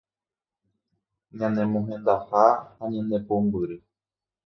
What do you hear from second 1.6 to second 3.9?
mohendaha ha ñande pumbyry